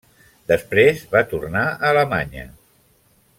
Després 0.51 1.03
va 1.11 1.21
tornar 1.33 1.65
a 1.67 1.77
Alemanya. 1.93 2.47